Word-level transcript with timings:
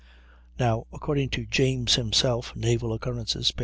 Now 0.57 0.87
according 0.91 1.29
to 1.37 1.45
James 1.45 1.93
himself 1.93 2.55
("Naval 2.55 2.91
Occurrences," 2.91 3.51
p. 3.51 3.59